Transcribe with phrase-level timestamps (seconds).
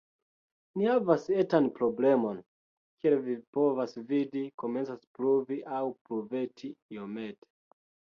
[0.77, 2.39] Ni havas etan problemon.
[3.03, 7.51] Kiel vi povas vidi, komencas pluvi, aŭ pluveti, iomete.